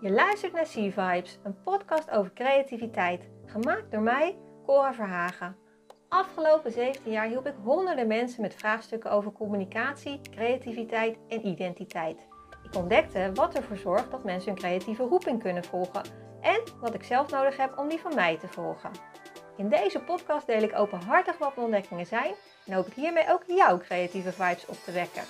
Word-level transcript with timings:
Je 0.00 0.10
luistert 0.10 0.52
naar 0.52 0.66
Sea 0.66 0.90
Vibes, 0.90 1.38
een 1.42 1.62
podcast 1.62 2.10
over 2.10 2.32
creativiteit, 2.32 3.28
gemaakt 3.46 3.90
door 3.90 4.00
mij, 4.00 4.36
Cora 4.66 4.94
Verhagen. 4.94 5.56
Afgelopen 6.08 6.72
17 6.72 7.12
jaar 7.12 7.26
hielp 7.26 7.46
ik 7.46 7.54
honderden 7.64 8.06
mensen 8.06 8.42
met 8.42 8.54
vraagstukken 8.54 9.10
over 9.10 9.32
communicatie, 9.32 10.20
creativiteit 10.30 11.18
en 11.28 11.46
identiteit. 11.46 12.26
Ik 12.62 12.76
ontdekte 12.76 13.30
wat 13.34 13.54
ervoor 13.54 13.76
zorgt 13.76 14.10
dat 14.10 14.24
mensen 14.24 14.50
hun 14.50 14.58
creatieve 14.58 15.02
roeping 15.02 15.42
kunnen 15.42 15.64
volgen 15.64 16.02
en 16.40 16.60
wat 16.80 16.94
ik 16.94 17.02
zelf 17.02 17.30
nodig 17.30 17.56
heb 17.56 17.78
om 17.78 17.88
die 17.88 18.00
van 18.00 18.14
mij 18.14 18.38
te 18.38 18.48
volgen. 18.48 18.90
In 19.56 19.68
deze 19.68 20.00
podcast 20.00 20.46
deel 20.46 20.62
ik 20.62 20.78
openhartig 20.78 21.38
wat 21.38 21.56
mijn 21.56 21.66
ontdekkingen 21.66 22.06
zijn 22.06 22.34
en 22.66 22.72
hoop 22.72 22.86
ik 22.86 22.94
hiermee 22.94 23.32
ook 23.32 23.42
jouw 23.46 23.78
creatieve 23.78 24.32
vibes 24.32 24.66
op 24.66 24.76
te 24.84 24.92
wekken. 24.92 25.22